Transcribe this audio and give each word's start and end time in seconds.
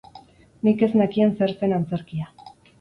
Nik 0.67 0.81
ez 0.87 0.89
nakien 1.03 1.37
zer 1.43 1.55
zen 1.63 1.79
antzerkia! 1.81 2.31